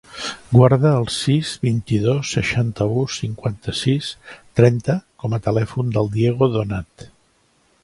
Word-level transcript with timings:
Guarda 0.51 0.93
el 1.01 1.03
sis, 1.15 1.51
vint-i-dos, 1.65 2.31
seixanta-u, 2.37 3.03
cinquanta-sis, 3.17 4.09
trenta 4.61 4.97
com 5.25 5.39
a 5.39 5.43
telèfon 5.51 5.95
del 5.99 6.13
Diego 6.19 6.51
Donat. 6.59 7.09